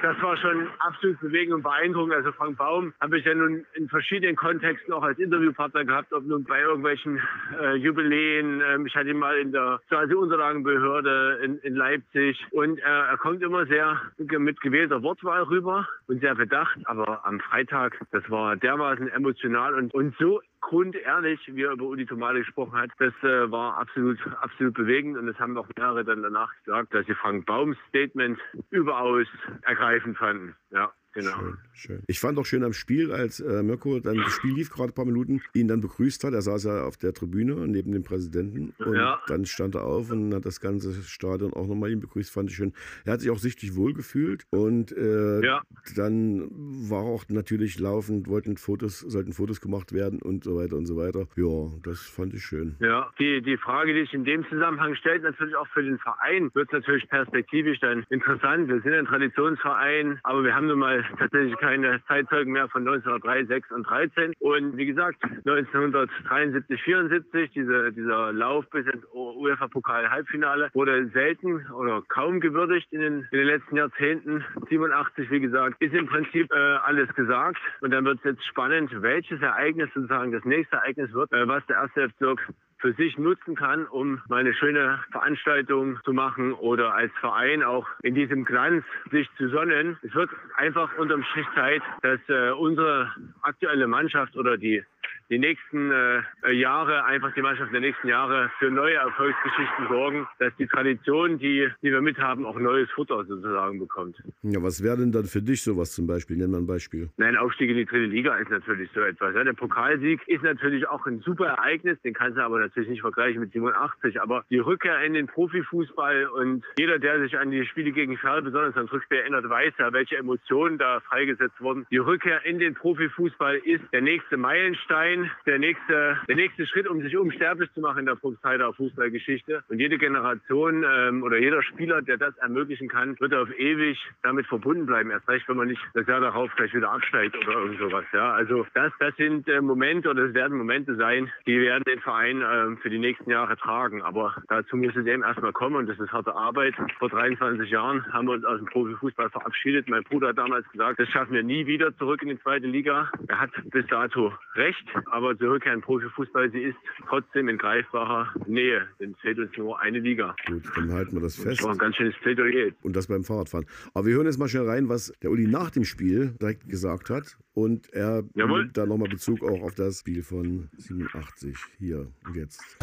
[0.00, 2.14] Das war schon absolut bewegend und beeindruckend.
[2.14, 6.24] Also Frank Baum habe ich ja nun in verschiedenen Kontexten auch als Interviewpartner gehabt, ob
[6.24, 7.20] nun bei irgendwelchen
[7.60, 8.62] äh, Jubiläen.
[8.66, 13.42] Ähm, ich hatte ihn mal in der Stasi-Unterlagenbehörde in, in, Leipzig und äh, er kommt
[13.42, 16.78] immer sehr mit gewählter Wortwahl rüber und sehr bedacht.
[16.86, 22.06] Aber am Freitag, das war dermaßen emotional und, und so grundehrlich, wie er über Uli
[22.06, 26.22] Tomale gesprochen hat, das äh, war absolut, absolut bewegend und das haben auch mehrere dann
[26.22, 28.38] danach gesagt, dass sie Frank Baums Statement
[28.70, 29.26] überaus
[29.62, 30.56] ergreifend fanden.
[30.70, 30.92] Ja.
[31.14, 31.30] Genau.
[31.30, 32.02] Schön, schön.
[32.06, 34.94] Ich fand auch schön am Spiel, als äh, Mirko dann das Spiel lief, gerade ein
[34.94, 36.32] paar Minuten, ihn dann begrüßt hat.
[36.32, 39.20] Er saß ja auf der Tribüne neben dem Präsidenten und ja.
[39.26, 42.32] dann stand er auf und hat das ganze Stadion auch nochmal ihn begrüßt.
[42.32, 42.72] Fand ich schön.
[43.04, 45.62] Er hat sich auch sichtlich wohlgefühlt und äh, ja.
[45.96, 50.86] dann war auch natürlich laufend, wollten Fotos, sollten Fotos gemacht werden und so weiter und
[50.86, 51.26] so weiter.
[51.36, 52.76] Ja, das fand ich schön.
[52.80, 56.50] Ja, die, die Frage, die sich in dem Zusammenhang stellt, natürlich auch für den Verein,
[56.54, 58.68] wird natürlich perspektivisch dann interessant.
[58.68, 63.46] Wir sind ein Traditionsverein, aber wir haben nun mal tatsächlich keine Zeitzeugen mehr von 1903,
[63.46, 64.32] 6 und 13.
[64.38, 72.40] Und wie gesagt, 1973, 74, diese, dieser Lauf bis ins UEFA-Pokal-Halbfinale wurde selten oder kaum
[72.40, 74.44] gewürdigt in den, in den letzten Jahrzehnten.
[74.68, 77.58] 87, wie gesagt, ist im Prinzip äh, alles gesagt.
[77.80, 81.64] Und dann wird es jetzt spannend, welches Ereignis sozusagen das nächste Ereignis wird, äh, was
[81.66, 82.48] der erste Bezirk
[82.82, 87.86] für sich nutzen kann, um mal eine schöne Veranstaltung zu machen oder als Verein auch
[88.02, 89.96] in diesem Glanz sich zu sonnen.
[90.02, 93.10] Es wird einfach unterm Strich Zeit, dass äh, unsere
[93.42, 94.84] aktuelle Mannschaft oder die
[95.32, 100.54] die nächsten äh, Jahre, einfach die Mannschaft der nächsten Jahre für neue Erfolgsgeschichten sorgen, dass
[100.58, 104.22] die Tradition, die, die wir mithaben, auch neues Futter sozusagen bekommt.
[104.42, 106.36] Ja, was wäre denn dann für dich sowas zum Beispiel?
[106.36, 107.08] Nenn mal ein Beispiel.
[107.16, 109.34] Nein, Aufstieg in die dritte Liga ist natürlich so etwas.
[109.34, 113.00] Ja, der Pokalsieg ist natürlich auch ein super Ereignis, den kannst du aber natürlich nicht
[113.00, 114.20] vergleichen mit 87.
[114.20, 118.42] Aber die Rückkehr in den Profifußball und jeder, der sich an die Spiele gegen Ferl,
[118.42, 121.86] besonders an das Rückspiel erinnert, weiß ja, welche Emotionen da freigesetzt wurden.
[121.90, 127.00] Die Rückkehr in den Profifußball ist der nächste Meilenstein der nächste, der nächste Schritt, um
[127.02, 129.64] sich unsterblich zu machen in der Probstheider Fußballgeschichte.
[129.68, 134.46] Und jede Generation ähm, oder jeder Spieler, der das ermöglichen kann, wird auf ewig damit
[134.46, 135.10] verbunden bleiben.
[135.10, 138.04] Erst recht, wenn man nicht das Jahr darauf gleich wieder absteigt oder irgend sowas.
[138.12, 142.00] Ja, also das, das sind äh, Momente oder es werden Momente sein, die werden den
[142.00, 144.02] Verein äh, für die nächsten Jahre tragen.
[144.02, 146.74] Aber dazu muss es eben erstmal kommen und das ist harte Arbeit.
[146.98, 149.88] Vor 23 Jahren haben wir uns aus dem Profifußball verabschiedet.
[149.88, 153.10] Mein Bruder hat damals gesagt, das schaffen wir nie wieder zurück in die zweite Liga.
[153.28, 158.32] Er hat bis dato recht aber die Rückkehr in Profifußball, sie ist trotzdem in greifbarer
[158.46, 158.88] Nähe.
[158.98, 160.34] Denn es fehlt uns nur eine Liga.
[160.46, 161.60] Gut, dann halten wir das fest.
[161.60, 162.72] Das war ein ganz schönes Plädoyer.
[162.82, 163.66] Und das beim Fahrradfahren.
[163.92, 167.10] Aber wir hören jetzt mal schnell rein, was der Uli nach dem Spiel direkt gesagt
[167.10, 167.36] hat.
[167.52, 171.56] Und er nimmt da nochmal Bezug auch auf das Spiel von 87.
[171.78, 172.78] Hier und jetzt.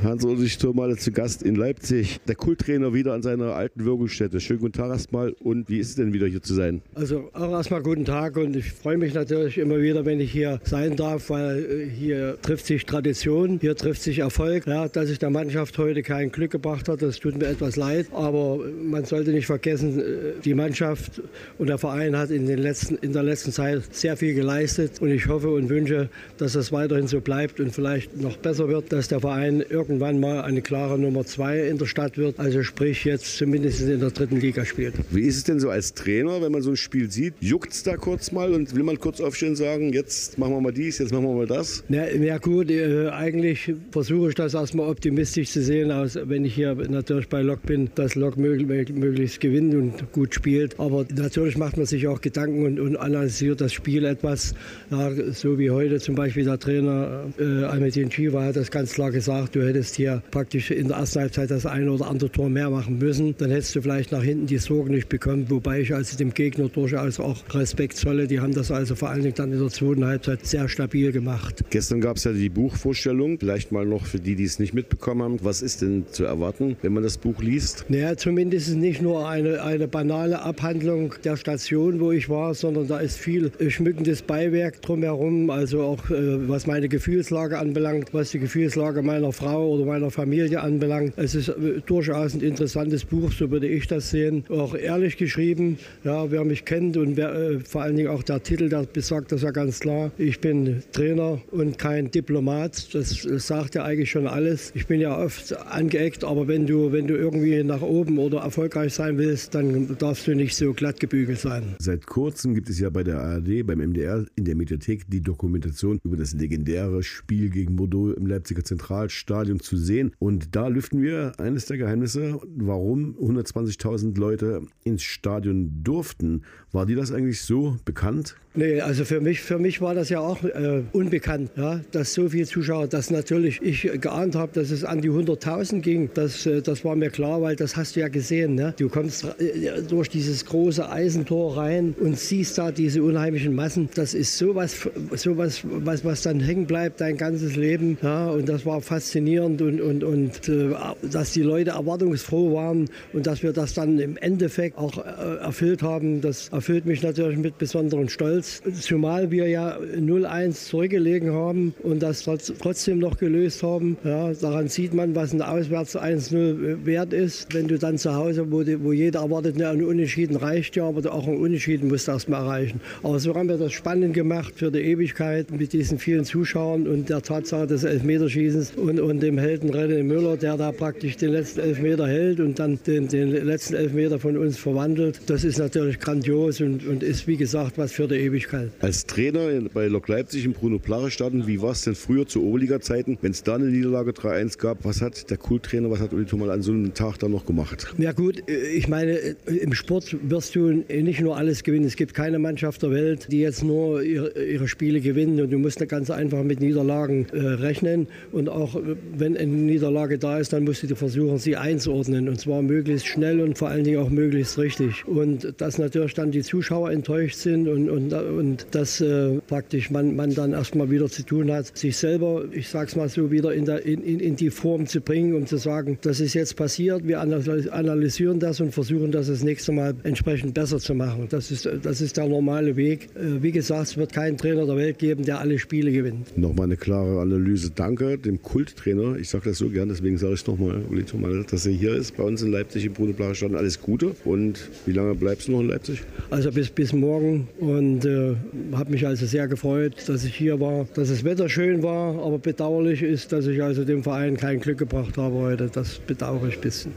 [0.00, 2.20] Hans-Ulrich Thurmale zu Gast in Leipzig.
[2.26, 4.40] Der Kulttrainer wieder an seiner alten Wirkungsstätte.
[4.40, 5.32] Schönen guten Tag erstmal.
[5.32, 6.80] Und wie ist es denn wieder hier zu sein?
[6.94, 10.60] Also auch erstmal guten Tag und ich freue mich natürlich immer wieder, wenn ich hier
[10.64, 14.66] sein darf, weil äh, hier trifft sich Tradition, hier trifft sich Erfolg.
[14.66, 18.06] Ja, dass ich der Mannschaft heute kein Glück gebracht hat, das tut mir etwas leid.
[18.12, 20.04] Aber man sollte nicht vergessen, äh,
[20.42, 21.20] die Mannschaft
[21.58, 25.00] und der Verein hat in, den letzten, in der letzten Zeit sehr viel geleistet.
[25.00, 28.90] Und ich hoffe und wünsche, dass das weiterhin so bleibt und vielleicht noch besser wird,
[28.92, 32.38] dass der Verein irgendwann irgendwann mal eine klare Nummer zwei in der Stadt wird.
[32.38, 34.94] Also sprich jetzt zumindest in der dritten Liga spielt.
[35.10, 37.34] Wie ist es denn so als Trainer, wenn man so ein Spiel sieht?
[37.40, 40.60] Juckt es da kurz mal und will man kurz aufstehen und sagen, jetzt machen wir
[40.60, 41.84] mal dies, jetzt machen wir mal das?
[41.88, 46.54] Na, ja gut, äh, eigentlich versuche ich das erstmal optimistisch zu sehen, aus, wenn ich
[46.54, 50.78] hier natürlich bei Lok bin, dass Lok möglichst, möglichst gewinnt und gut spielt.
[50.78, 54.54] Aber natürlich macht man sich auch Gedanken und, und analysiert das Spiel etwas.
[54.90, 59.10] Ja, so wie heute zum Beispiel der Trainer äh, Ahmedin Chiva hat das ganz klar
[59.10, 62.68] gesagt, du hättest hier praktisch in der ersten Halbzeit das eine oder andere Tor mehr
[62.68, 63.34] machen müssen.
[63.38, 66.68] Dann hättest du vielleicht nach hinten die Sorgen nicht bekommen, wobei ich also dem Gegner
[66.68, 68.26] durchaus auch Respekt zolle.
[68.26, 71.64] Die haben das also vor allen Dingen dann in der zweiten Halbzeit sehr stabil gemacht.
[71.70, 75.22] Gestern gab es ja die Buchvorstellung, vielleicht mal noch für die, die es nicht mitbekommen
[75.22, 75.38] haben.
[75.42, 77.86] Was ist denn zu erwarten, wenn man das Buch liest?
[77.88, 82.98] Naja, zumindest nicht nur eine, eine banale Abhandlung der Station, wo ich war, sondern da
[82.98, 89.02] ist viel schmückendes Beiwerk drumherum, also auch äh, was meine Gefühlslage anbelangt, was die Gefühlslage
[89.02, 91.14] meiner Frau oder meiner Familie anbelangt.
[91.16, 94.44] Es ist äh, durchaus ein interessantes Buch, so würde ich das sehen.
[94.48, 98.42] Auch ehrlich geschrieben, ja, wer mich kennt und wer, äh, vor allen Dingen auch der
[98.42, 100.10] Titel, der besagt das ja ganz klar.
[100.18, 102.94] Ich bin Trainer und kein Diplomat.
[102.94, 104.72] Das, das sagt ja eigentlich schon alles.
[104.74, 108.94] Ich bin ja oft angeeckt, aber wenn du, wenn du irgendwie nach oben oder erfolgreich
[108.94, 111.74] sein willst, dann darfst du nicht so glatt gebügelt sein.
[111.78, 115.98] Seit kurzem gibt es ja bei der ARD, beim MDR in der Mediathek die Dokumentation
[116.04, 120.12] über das legendäre Spiel gegen Bordeaux im Leipziger Zentralstadion zu sehen.
[120.18, 126.42] Und da lüften wir eines der Geheimnisse, warum 120.000 Leute ins Stadion durften.
[126.72, 128.36] War dir das eigentlich so bekannt?
[128.54, 132.28] Nee, also für mich, für mich war das ja auch äh, unbekannt, ja, dass so
[132.28, 136.10] viele Zuschauer, dass natürlich ich geahnt habe, dass es an die 100.000 ging.
[136.12, 138.54] Das, äh, das war mir klar, weil das hast du ja gesehen.
[138.54, 138.74] Ne?
[138.78, 143.88] Du kommst äh, durch dieses große Eisentor rein und siehst da diese unheimlichen Massen.
[143.94, 147.96] Das ist sowas, sowas was, was dann hängen bleibt dein ganzes Leben.
[148.02, 148.28] Ja?
[148.28, 150.70] Und das war faszinierend und, und, und äh,
[151.10, 155.82] dass die Leute erwartungsfroh waren und dass wir das dann im Endeffekt auch äh, erfüllt
[155.82, 158.62] haben, das erfüllt mich natürlich mit besonderem Stolz.
[158.80, 163.96] Zumal wir ja 0-1 zurückgelegen haben und das trotzdem noch gelöst haben.
[164.04, 167.52] Ja, daran sieht man, was ein Auswärts 1-0 wert ist.
[167.54, 170.86] Wenn du dann zu Hause, wo, die, wo jeder erwartet, ne, ein Unentschieden reicht ja,
[170.86, 172.80] aber auch ein Unentschieden musst du erst mal erreichen.
[173.02, 177.08] Aber so haben wir das spannend gemacht für die Ewigkeit mit diesen vielen Zuschauern und
[177.08, 181.60] der Tatsache des Elfmeterschießens und, und dem Helden René Müller, der da praktisch den letzten
[181.60, 185.20] Elfmeter hält und dann den, den letzten Elfmeter von uns verwandelt.
[185.26, 188.70] Das ist natürlich grandios und, und ist, wie gesagt, was für die Ewigkeit.
[188.80, 192.42] Als Trainer bei Lok Leipzig im Bruno Plare Stadion, wie war es denn früher zu
[192.44, 194.84] Oberliga-Zeiten, wenn es da eine Niederlage 3-1 gab?
[194.84, 197.94] Was hat der Kulttrainer, was hat Uli Thomal an so einem Tag dann noch gemacht?
[197.98, 201.86] Ja gut, ich meine, im Sport wirst du nicht nur alles gewinnen.
[201.86, 205.58] Es gibt keine Mannschaft der Welt, die jetzt nur ihre, ihre Spiele gewinnt und du
[205.58, 208.80] musst ganz einfach mit Niederlagen äh, rechnen und auch
[209.22, 213.40] wenn eine Niederlage da ist, dann musst du versuchen, sie einzuordnen und zwar möglichst schnell
[213.40, 215.06] und vor allen Dingen auch möglichst richtig.
[215.06, 220.16] Und dass natürlich dann die Zuschauer enttäuscht sind und, und, und dass äh, praktisch man,
[220.16, 223.64] man dann erstmal wieder zu tun hat, sich selber, ich sag's mal so, wieder in,
[223.64, 227.20] der, in, in die Form zu bringen, um zu sagen, das ist jetzt passiert, wir
[227.20, 231.28] analysieren das und versuchen das das nächste Mal entsprechend besser zu machen.
[231.30, 233.08] Das ist, das ist der normale Weg.
[233.14, 236.36] Äh, wie gesagt, es wird keinen Trainer der Welt geben, der alle Spiele gewinnt.
[236.36, 237.70] Nochmal eine klare Analyse.
[237.72, 239.01] Danke dem Kulttrainer.
[239.18, 241.94] Ich sage das so gern, deswegen sage ich es nochmal, Uli Thomas, dass er hier
[241.94, 243.56] ist bei uns in Leipzig im Bruno Stadion.
[243.56, 244.14] Alles Gute.
[244.24, 246.02] Und wie lange bleibst du noch in Leipzig?
[246.30, 248.34] Also bis, bis morgen und äh,
[248.72, 252.38] habe mich also sehr gefreut, dass ich hier war, dass das Wetter schön war, aber
[252.38, 255.70] bedauerlich ist, dass ich also dem Verein kein Glück gebracht habe heute.
[255.72, 256.92] Das bedauere ich ein bisschen.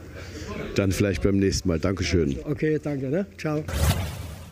[0.74, 1.78] Dann vielleicht beim nächsten Mal.
[1.78, 2.36] Dankeschön.
[2.44, 3.08] Okay, danke.
[3.08, 3.26] Ne?
[3.38, 3.64] Ciao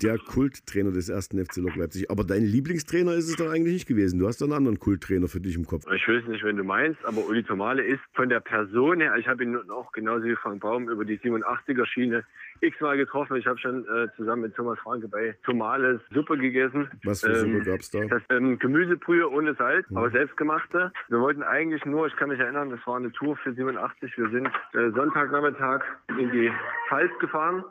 [0.04, 2.10] der Kulttrainer des ersten FC Lok Leipzig.
[2.10, 4.18] Aber dein Lieblingstrainer ist es doch eigentlich nicht gewesen.
[4.18, 5.84] Du hast doch einen anderen Kulttrainer für dich im Kopf.
[5.90, 9.26] Ich weiß nicht, wenn du meinst, aber Uli Tomale ist von der Person her, ich
[9.26, 12.24] habe ihn auch genauso wie Frank Baum über die 87er Schiene
[12.60, 13.36] x-mal getroffen.
[13.36, 16.90] Ich habe schon äh, zusammen mit Thomas Franke bei Tomales Suppe gegessen.
[17.04, 18.04] Was für ähm, Suppe gab es da?
[18.04, 19.96] Das ähm, Gemüsebrühe ohne Salz, ja.
[19.96, 20.92] aber selbstgemachte.
[21.08, 24.18] Wir wollten eigentlich nur, ich kann mich erinnern, das war eine Tour für 87.
[24.18, 25.82] Wir sind äh, Sonntagnachmittag
[26.18, 26.50] in die
[26.88, 27.64] Pfalz gefahren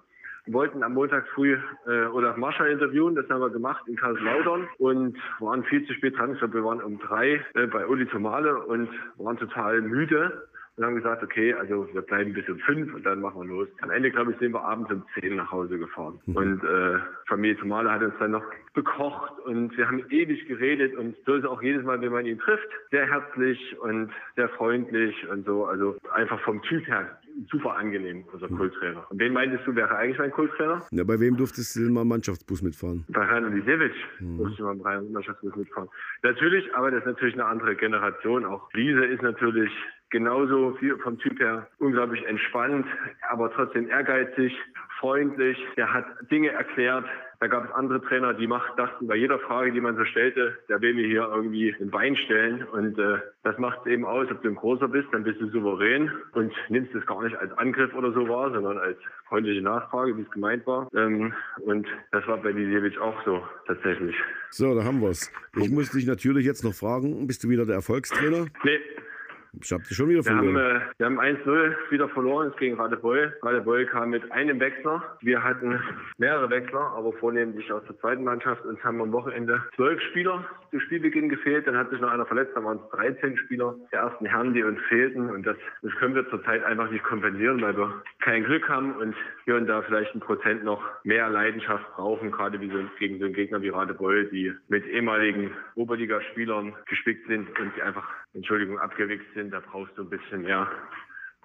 [0.48, 3.16] wollten am Montag früh äh, Olaf Marschall interviewen.
[3.16, 6.34] Das haben wir gemacht in Kaiserslautern und waren viel zu spät dran.
[6.34, 10.86] Ich glaube, wir waren um drei äh, bei Uli Tomale und waren total müde und
[10.86, 13.68] haben gesagt, okay, also wir bleiben bis um fünf und dann machen wir los.
[13.82, 16.20] Am Ende, glaube ich, sind wir abends um zehn nach Hause gefahren.
[16.26, 16.36] Mhm.
[16.36, 21.16] Und äh, Familie Tomale hat uns dann noch bekocht und wir haben ewig geredet und
[21.26, 25.46] so ist auch jedes Mal, wenn man ihn trifft, sehr herzlich und sehr freundlich und
[25.46, 25.66] so.
[25.66, 28.58] Also einfach vom Typ her super angenehm, unser mhm.
[28.58, 29.06] Kulttrainer.
[29.10, 30.86] Und wen meintest du, wäre eigentlich mein Kulttrainer?
[30.92, 33.06] Ja, bei wem durftest du denn mal Mannschaftsbus mitfahren?
[33.10, 34.38] Bei Rainer Lisewitsch mhm.
[34.38, 35.90] durfte ich mal im Mannschaftsbus mitfahren.
[36.24, 38.46] Natürlich, aber das ist natürlich eine andere Generation.
[38.46, 39.72] Auch Liese ist natürlich
[40.10, 42.86] genauso vom Typ her unglaublich entspannt,
[43.30, 44.56] aber trotzdem ehrgeizig,
[45.00, 45.58] freundlich.
[45.76, 47.06] Er hat Dinge erklärt.
[47.44, 50.58] Da gab es andere Trainer, die macht, dachten bei jeder Frage, die man so stellte,
[50.70, 52.64] der will mir hier irgendwie ein Bein stellen.
[52.64, 55.50] Und äh, das macht es eben aus, ob du ein Großer bist, dann bist du
[55.50, 60.16] souverän und nimmst es gar nicht als Angriff oder so wahr, sondern als freundliche Nachfrage,
[60.16, 60.88] wie es gemeint war.
[60.96, 61.34] Ähm,
[61.66, 64.16] und das war bei Lisewitsch auch so tatsächlich.
[64.52, 65.30] So, da haben wir es.
[65.58, 68.46] Ich muss dich natürlich jetzt noch fragen, bist du wieder der Erfolgstrainer?
[68.64, 68.80] Nee,
[69.62, 70.82] Ich habe schon wieder Wir haben, verloren.
[70.82, 73.34] äh, wir haben 1-0 wieder verloren es gegen Radebeul.
[73.44, 75.18] Radebeul kam mit einem Wechsler.
[75.22, 75.80] Wir hatten
[76.18, 78.66] mehrere Wechsler, aber vornehmlich aus der zweiten Mannschaft.
[78.66, 81.68] Uns haben am Wochenende zwölf Spieler zu Spielbeginn gefehlt.
[81.68, 82.54] Dann hat sich noch einer verletzt.
[82.56, 85.30] Dann waren es 13 Spieler der ersten Herren, die uns fehlten.
[85.30, 89.16] Und das, das können wir zurzeit einfach nicht kompensieren, weil wir kein Glück haben und
[89.46, 93.26] hier und da vielleicht ein Prozent noch mehr Leidenschaft brauchen, gerade wie so, gegen so
[93.26, 99.28] einen Gegner wie Radebeul, die mit ehemaligen Oberligaspielern gespickt sind und die einfach, Entschuldigung, abgewichst
[99.36, 99.43] sind.
[99.52, 100.70] Da brauchst du ein bisschen mehr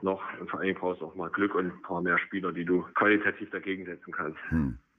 [0.03, 2.65] noch und vor allem brauchst du auch mal Glück und ein paar mehr Spieler, die
[2.65, 4.39] du qualitativ dagegen setzen kannst.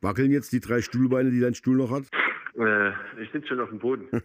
[0.02, 2.04] Wackeln jetzt die drei Stuhlbeine, die dein Stuhl noch hat?
[2.58, 2.90] Äh,
[3.22, 4.08] ich sitze schon auf dem Boden.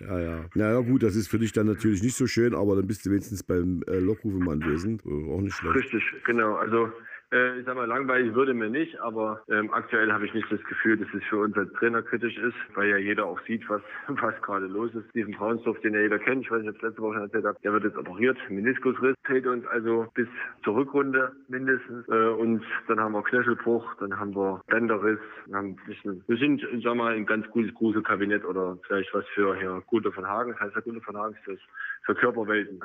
[0.00, 0.44] Ja, ja.
[0.54, 3.10] Naja, gut, das ist für dich dann natürlich nicht so schön, aber dann bist du
[3.10, 5.04] wenigstens beim äh, Lokrufen anwesend.
[5.04, 5.76] Äh, auch nicht schlecht.
[5.76, 6.54] Richtig, genau.
[6.54, 6.90] Also
[7.32, 10.62] äh, ich sag mal, langweilig würde mir nicht, aber ähm, aktuell habe ich nicht das
[10.64, 13.82] Gefühl, dass es für uns als Trainer kritisch ist, weil ja jeder auch sieht, was,
[14.08, 15.08] was gerade los ist.
[15.10, 17.44] Steven Braunsdorf, den ja jeder kennt, ich weiß nicht, ob ich letzte Woche schon erzählt
[17.44, 18.38] habe, der wird jetzt operiert.
[18.48, 20.28] Meniskusriss fehlt uns also bis
[20.64, 22.08] zur Rückrunde mindestens.
[22.08, 25.20] Äh, und dann haben wir Knöchelbruch, dann haben wir Bänderriss.
[25.46, 29.26] Wir, haben ein bisschen, wir sind, sag mal, ein ganz gutes Gruselkabinett oder vielleicht was
[29.34, 30.52] für Herr Gute von Hagen.
[30.52, 31.58] Das heißt, Herr Gute von Hagen ist das
[32.04, 32.80] für Körperwelten.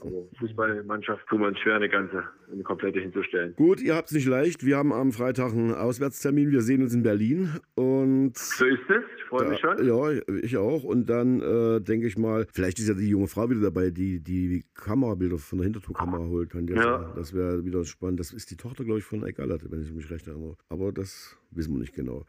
[0.00, 3.54] Aber Fußballmannschaft tun wir uns schwer, eine ganze, eine komplette hinzustellen.
[3.56, 4.64] Gut, ihr habt es nicht leicht.
[4.64, 6.50] Wir haben am Freitag einen Auswärtstermin.
[6.50, 7.50] Wir sehen uns in Berlin.
[7.74, 9.04] Und So ist es.
[9.16, 9.84] Ich freue mich schon.
[9.86, 10.10] Ja,
[10.42, 10.84] ich auch.
[10.84, 14.20] Und dann äh, denke ich mal, vielleicht ist ja die junge Frau wieder dabei, die
[14.20, 16.54] die Kamerabilder von der Hintertourkamera holt.
[16.54, 17.12] Ja.
[17.16, 18.20] Das wäre wieder spannend.
[18.20, 20.56] Das ist die Tochter, glaube ich, von Eckallert, wenn ich mich recht erinnere.
[20.68, 22.24] Aber das wissen wir nicht genau.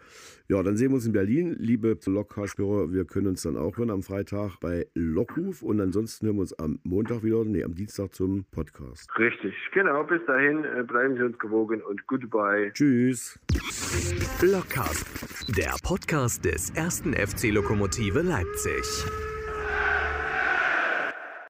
[0.47, 1.55] Ja, dann sehen wir uns in Berlin.
[1.59, 5.61] Liebe Lokcast-Hörer, wir können uns dann auch hören am Freitag bei Lockruf.
[5.61, 9.09] Und ansonsten hören wir uns am Montag wieder, nee, am Dienstag zum Podcast.
[9.17, 10.03] Richtig, genau.
[10.03, 12.71] Bis dahin äh, bleiben Sie uns gewogen und goodbye.
[12.73, 13.39] Tschüss.
[14.39, 18.83] Blockcast, der Podcast des ersten FC Lokomotive Leipzig.